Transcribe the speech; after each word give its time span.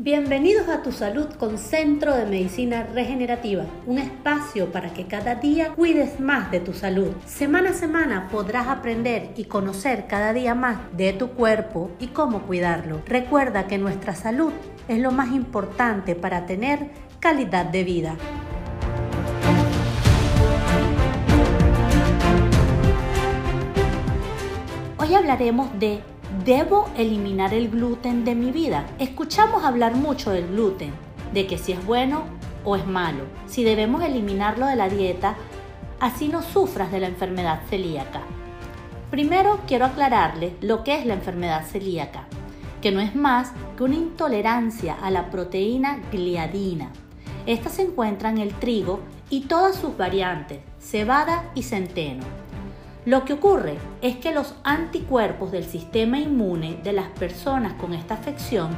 Bienvenidos 0.00 0.68
a 0.68 0.84
Tu 0.84 0.92
Salud 0.92 1.26
con 1.40 1.58
Centro 1.58 2.14
de 2.14 2.24
Medicina 2.24 2.84
Regenerativa, 2.84 3.64
un 3.84 3.98
espacio 3.98 4.70
para 4.70 4.94
que 4.94 5.08
cada 5.08 5.34
día 5.34 5.74
cuides 5.74 6.20
más 6.20 6.52
de 6.52 6.60
tu 6.60 6.72
salud. 6.72 7.08
Semana 7.26 7.70
a 7.70 7.72
semana 7.72 8.28
podrás 8.30 8.68
aprender 8.68 9.32
y 9.34 9.46
conocer 9.46 10.06
cada 10.06 10.32
día 10.32 10.54
más 10.54 10.78
de 10.96 11.12
tu 11.14 11.30
cuerpo 11.30 11.90
y 11.98 12.06
cómo 12.06 12.42
cuidarlo. 12.42 13.02
Recuerda 13.06 13.66
que 13.66 13.76
nuestra 13.76 14.14
salud 14.14 14.52
es 14.86 15.00
lo 15.00 15.10
más 15.10 15.32
importante 15.32 16.14
para 16.14 16.46
tener 16.46 16.92
calidad 17.18 17.66
de 17.66 17.82
vida. 17.82 18.16
Hoy 24.96 25.12
hablaremos 25.12 25.76
de 25.76 26.02
¿Debo 26.48 26.88
eliminar 26.96 27.52
el 27.52 27.68
gluten 27.68 28.24
de 28.24 28.34
mi 28.34 28.52
vida? 28.52 28.86
Escuchamos 28.98 29.64
hablar 29.64 29.94
mucho 29.96 30.30
del 30.30 30.48
gluten, 30.48 30.94
de 31.34 31.46
que 31.46 31.58
si 31.58 31.72
es 31.72 31.84
bueno 31.84 32.22
o 32.64 32.74
es 32.74 32.86
malo, 32.86 33.24
si 33.46 33.64
debemos 33.64 34.02
eliminarlo 34.02 34.64
de 34.64 34.74
la 34.74 34.88
dieta, 34.88 35.36
así 36.00 36.28
no 36.28 36.40
sufras 36.40 36.90
de 36.90 37.00
la 37.00 37.08
enfermedad 37.08 37.60
celíaca. 37.68 38.22
Primero 39.10 39.60
quiero 39.66 39.84
aclararles 39.84 40.54
lo 40.62 40.84
que 40.84 40.98
es 40.98 41.04
la 41.04 41.12
enfermedad 41.12 41.66
celíaca, 41.66 42.26
que 42.80 42.92
no 42.92 43.00
es 43.00 43.14
más 43.14 43.52
que 43.76 43.84
una 43.84 43.96
intolerancia 43.96 44.96
a 45.02 45.10
la 45.10 45.30
proteína 45.30 46.00
gliadina. 46.10 46.92
Esta 47.44 47.68
se 47.68 47.82
encuentra 47.82 48.30
en 48.30 48.38
el 48.38 48.54
trigo 48.54 49.00
y 49.28 49.42
todas 49.42 49.76
sus 49.76 49.98
variantes, 49.98 50.60
cebada 50.80 51.50
y 51.54 51.64
centeno. 51.64 52.24
Lo 53.08 53.24
que 53.24 53.32
ocurre 53.32 53.78
es 54.02 54.16
que 54.16 54.32
los 54.32 54.54
anticuerpos 54.64 55.50
del 55.50 55.64
sistema 55.64 56.18
inmune 56.18 56.78
de 56.84 56.92
las 56.92 57.08
personas 57.08 57.72
con 57.80 57.94
esta 57.94 58.12
afección 58.12 58.68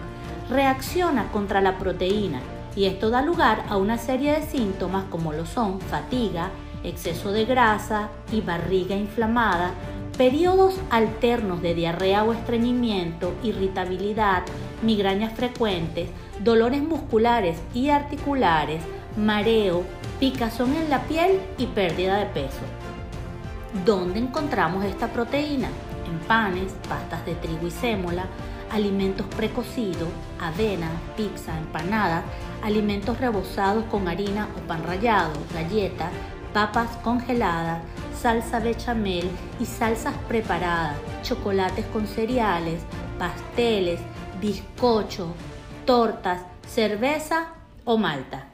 reaccionan 0.49 1.27
contra 1.31 1.61
la 1.61 1.79
proteína 1.79 2.39
y 2.77 2.85
esto 2.85 3.11
da 3.11 3.23
lugar 3.23 3.65
a 3.69 3.77
una 3.77 3.99
serie 3.99 4.31
de 4.31 4.47
síntomas 4.47 5.03
como 5.11 5.33
lo 5.33 5.47
son 5.47 5.81
fatiga, 5.81 6.51
exceso 6.85 7.33
de 7.33 7.45
grasa 7.45 8.11
y 8.31 8.41
barriga 8.41 8.95
inflamada, 8.95 9.73
periodos 10.17 10.79
alternos 10.91 11.61
de 11.61 11.75
diarrea 11.75 12.23
o 12.23 12.33
estreñimiento, 12.33 13.35
irritabilidad, 13.43 14.45
migrañas 14.81 15.33
frecuentes, 15.33 16.09
dolores 16.39 16.85
musculares 16.85 17.59
y 17.75 17.89
articulares, 17.89 18.81
mareo, 19.17 19.83
picazón 20.21 20.77
en 20.77 20.89
la 20.89 21.03
piel 21.03 21.41
y 21.59 21.67
pérdida 21.67 22.17
de 22.19 22.27
peso. 22.27 22.80
¿Dónde 23.73 24.19
encontramos 24.19 24.85
esta 24.85 25.07
proteína? 25.13 25.69
En 26.05 26.19
panes, 26.27 26.73
pastas 26.89 27.25
de 27.25 27.37
trigo 27.37 27.69
y 27.69 27.71
sémola, 27.71 28.27
alimentos 28.69 29.25
precocidos, 29.37 30.09
avena, 30.41 30.91
pizza, 31.17 31.57
empanadas, 31.57 32.25
alimentos 32.65 33.21
rebozados 33.21 33.85
con 33.85 34.09
harina 34.09 34.49
o 34.57 34.67
pan 34.67 34.83
rallado, 34.83 35.35
galletas, 35.55 36.11
papas 36.53 36.89
congeladas, 37.05 37.81
salsa 38.21 38.59
bechamel 38.59 39.31
y 39.61 39.67
salsas 39.67 40.15
preparadas, 40.27 40.97
chocolates 41.23 41.87
con 41.87 42.09
cereales, 42.09 42.83
pasteles, 43.21 44.01
bizcocho, 44.41 45.33
tortas, 45.87 46.43
cerveza 46.67 47.51
o 47.85 47.97
malta. 47.99 48.49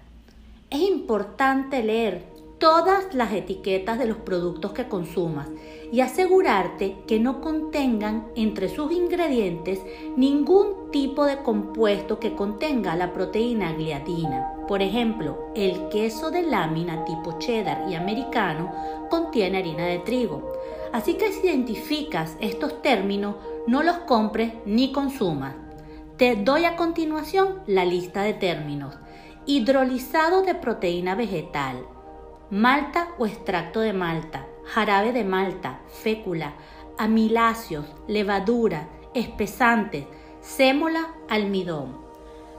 Es 0.68 0.80
importante 0.80 1.82
leer 1.82 2.35
todas 2.58 3.14
las 3.14 3.32
etiquetas 3.32 3.98
de 3.98 4.06
los 4.06 4.16
productos 4.18 4.72
que 4.72 4.88
consumas 4.88 5.48
y 5.92 6.00
asegurarte 6.00 6.96
que 7.06 7.20
no 7.20 7.40
contengan 7.40 8.28
entre 8.34 8.68
sus 8.68 8.92
ingredientes 8.92 9.80
ningún 10.16 10.90
tipo 10.90 11.26
de 11.26 11.42
compuesto 11.42 12.18
que 12.18 12.34
contenga 12.34 12.96
la 12.96 13.12
proteína 13.12 13.72
gliadina. 13.72 14.52
Por 14.66 14.82
ejemplo, 14.82 15.50
el 15.54 15.88
queso 15.88 16.30
de 16.30 16.42
lámina 16.42 17.04
tipo 17.04 17.38
cheddar 17.38 17.90
y 17.90 17.94
americano 17.94 18.72
contiene 19.10 19.58
harina 19.58 19.84
de 19.84 19.98
trigo. 19.98 20.52
Así 20.92 21.14
que 21.14 21.32
si 21.32 21.46
identificas 21.46 22.36
estos 22.40 22.80
términos, 22.80 23.36
no 23.66 23.82
los 23.82 23.98
compres 23.98 24.54
ni 24.64 24.92
consumas. 24.92 25.54
Te 26.16 26.36
doy 26.36 26.64
a 26.64 26.76
continuación 26.76 27.60
la 27.66 27.84
lista 27.84 28.22
de 28.22 28.32
términos. 28.32 28.96
Hidrolizado 29.44 30.42
de 30.42 30.54
proteína 30.54 31.14
vegetal, 31.14 31.86
malta 32.50 33.08
o 33.18 33.26
extracto 33.26 33.80
de 33.80 33.92
malta, 33.92 34.46
jarabe 34.64 35.12
de 35.12 35.24
malta, 35.24 35.80
fécula, 35.88 36.54
amiláceos, 36.96 37.86
levadura, 38.06 38.88
espesantes, 39.14 40.06
sémola, 40.40 41.08
almidón. 41.28 41.98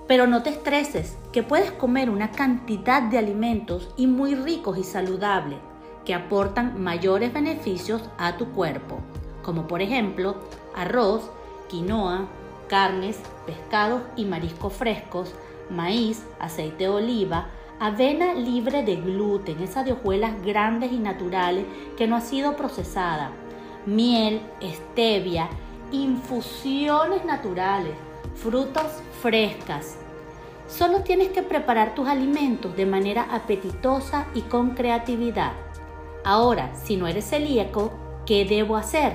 Pero 0.08 0.28
no 0.28 0.44
te 0.44 0.50
estreses, 0.50 1.18
que 1.32 1.44
puedes 1.44 1.72
comer 1.72 2.10
una 2.10 2.32
cantidad 2.32 3.02
de 3.02 3.18
alimentos 3.18 3.94
y 3.98 4.08
muy 4.08 4.36
ricos 4.36 4.78
y 4.78 4.84
saludables 4.84 5.60
que 6.06 6.14
aportan 6.14 6.82
mayores 6.82 7.34
beneficios 7.34 8.02
a 8.18 8.38
tu 8.38 8.54
cuerpo, 8.54 9.00
como 9.44 9.68
por 9.68 9.82
ejemplo 9.82 10.38
arroz, 10.74 11.30
quinoa, 11.68 12.28
carnes, 12.70 13.20
pescados 13.46 14.02
y 14.16 14.26
mariscos 14.26 14.74
frescos, 14.74 15.34
maíz, 15.70 16.26
aceite 16.40 16.86
de 16.86 16.90
oliva, 16.90 17.50
Avena 17.80 18.34
libre 18.34 18.82
de 18.82 18.96
gluten, 18.96 19.62
esa 19.62 19.84
de 19.84 19.92
hojuelas 19.92 20.42
grandes 20.42 20.92
y 20.92 20.98
naturales 20.98 21.64
que 21.96 22.08
no 22.08 22.16
ha 22.16 22.22
sido 22.22 22.56
procesada. 22.56 23.30
Miel, 23.86 24.42
stevia, 24.64 25.48
infusiones 25.92 27.24
naturales, 27.24 27.94
frutas 28.34 29.04
frescas. 29.22 29.96
Solo 30.68 31.02
tienes 31.04 31.30
que 31.30 31.44
preparar 31.44 31.94
tus 31.94 32.08
alimentos 32.08 32.76
de 32.76 32.88
manera 32.88 33.28
apetitosa 33.30 34.26
y 34.34 34.42
con 34.42 34.72
creatividad. 34.72 35.52
Ahora, 36.26 36.74
si 36.76 36.98
no 36.98 37.08
eres 37.08 37.30
celíaco, 37.30 37.94
¿qué 38.26 38.44
debo 38.44 38.76
hacer? 38.76 39.14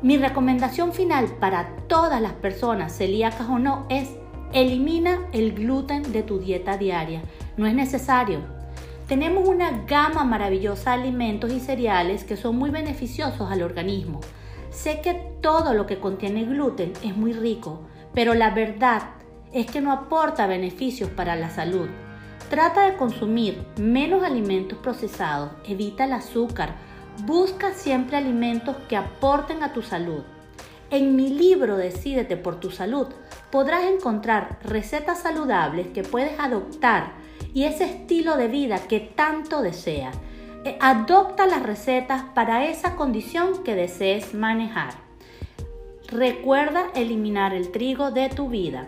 Mi 0.00 0.16
recomendación 0.16 0.94
final 0.94 1.26
para 1.38 1.76
todas 1.86 2.22
las 2.22 2.32
personas 2.32 2.96
celíacas 2.96 3.46
o 3.50 3.58
no 3.58 3.84
es 3.90 4.08
elimina 4.54 5.18
el 5.32 5.52
gluten 5.52 6.12
de 6.12 6.22
tu 6.22 6.38
dieta 6.38 6.78
diaria 6.78 7.22
no 7.56 7.66
es 7.66 7.74
necesario. 7.74 8.40
Tenemos 9.08 9.46
una 9.46 9.84
gama 9.86 10.24
maravillosa 10.24 10.90
de 10.96 11.02
alimentos 11.02 11.52
y 11.52 11.60
cereales 11.60 12.24
que 12.24 12.36
son 12.36 12.56
muy 12.56 12.70
beneficiosos 12.70 13.50
al 13.50 13.62
organismo. 13.62 14.20
Sé 14.70 15.00
que 15.02 15.14
todo 15.40 15.74
lo 15.74 15.86
que 15.86 15.98
contiene 15.98 16.44
gluten 16.44 16.92
es 17.02 17.16
muy 17.16 17.32
rico, 17.32 17.82
pero 18.14 18.34
la 18.34 18.50
verdad 18.50 19.02
es 19.52 19.66
que 19.66 19.80
no 19.80 19.92
aporta 19.92 20.46
beneficios 20.46 21.10
para 21.10 21.36
la 21.36 21.50
salud. 21.50 21.88
Trata 22.48 22.86
de 22.86 22.96
consumir 22.96 23.62
menos 23.78 24.22
alimentos 24.22 24.78
procesados, 24.78 25.52
evita 25.66 26.04
el 26.04 26.12
azúcar, 26.12 26.74
busca 27.24 27.72
siempre 27.72 28.16
alimentos 28.16 28.76
que 28.88 28.96
aporten 28.96 29.62
a 29.62 29.72
tu 29.72 29.82
salud. 29.82 30.22
En 30.90 31.16
mi 31.16 31.28
libro 31.28 31.76
Decídete 31.76 32.36
por 32.36 32.60
tu 32.60 32.70
salud 32.70 33.08
podrás 33.50 33.84
encontrar 33.84 34.58
recetas 34.62 35.20
saludables 35.20 35.88
que 35.88 36.02
puedes 36.02 36.38
adoptar 36.38 37.23
y 37.52 37.64
ese 37.64 37.84
estilo 37.84 38.36
de 38.36 38.48
vida 38.48 38.78
que 38.88 39.00
tanto 39.00 39.62
deseas. 39.62 40.16
Eh, 40.64 40.76
adopta 40.80 41.46
las 41.46 41.62
recetas 41.62 42.22
para 42.34 42.66
esa 42.66 42.96
condición 42.96 43.62
que 43.62 43.74
desees 43.74 44.34
manejar. 44.34 44.94
Recuerda 46.08 46.86
eliminar 46.94 47.54
el 47.54 47.70
trigo 47.70 48.10
de 48.10 48.28
tu 48.28 48.48
vida. 48.48 48.86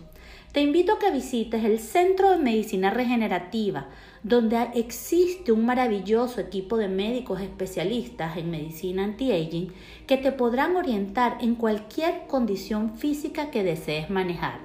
Te 0.55 0.61
invito 0.61 0.93
a 0.93 0.99
que 1.01 1.11
visites 1.11 1.65
el 1.65 1.81
Centro 1.81 2.31
de 2.31 2.37
Medicina 2.37 2.91
Regenerativa, 2.91 3.89
donde 4.23 4.57
existe 4.75 5.51
un 5.51 5.67
maravilloso 5.67 6.41
equipo 6.41 6.77
de 6.77 6.87
médicos 6.87 7.41
especialistas 7.41 8.37
en 8.37 8.53
medicina 8.53 9.03
anti-aging 9.03 9.73
que 10.07 10.17
te 10.17 10.31
podrán 10.31 10.77
orientar 10.77 11.39
en 11.41 11.57
cualquier 11.57 12.29
condición 12.29 12.97
física 12.97 13.51
que 13.51 13.65
desees 13.65 14.11
manejar. 14.11 14.61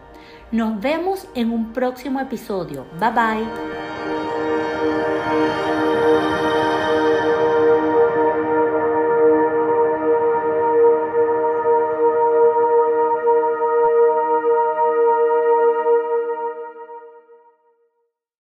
Nos 0.52 0.80
vemos 0.80 1.26
en 1.34 1.50
un 1.52 1.72
próximo 1.72 2.20
episodio. 2.20 2.86
Bye 2.98 3.12
bye. 3.12 3.46